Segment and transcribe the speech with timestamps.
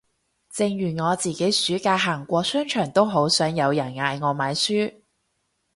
[0.49, 4.95] 正如我自己暑假行過商場都好想有人嗌我買書